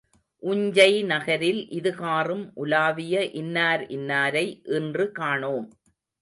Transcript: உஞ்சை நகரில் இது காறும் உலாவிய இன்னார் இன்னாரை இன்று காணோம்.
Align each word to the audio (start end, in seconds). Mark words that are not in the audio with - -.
உஞ்சை 0.43 1.03
நகரில் 1.03 1.69
இது 1.69 1.91
காறும் 1.95 2.43
உலாவிய 2.55 3.21
இன்னார் 3.33 3.83
இன்னாரை 3.89 4.45
இன்று 4.77 5.07
காணோம். 5.11 5.67